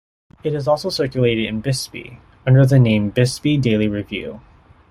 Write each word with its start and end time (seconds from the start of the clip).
It 0.43 0.55
is 0.55 0.67
also 0.67 0.89
circulated 0.89 1.45
in 1.45 1.61
Bisbee, 1.61 2.17
under 2.47 2.65
the 2.65 2.79
name 2.79 3.11
Bisbee 3.11 3.57
Daily 3.57 3.87
Review. 3.87 4.41